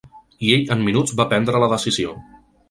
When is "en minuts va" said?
0.75-1.27